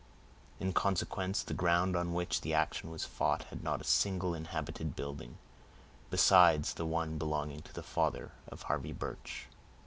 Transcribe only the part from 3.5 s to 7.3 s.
had not a single inhabited building, besides the one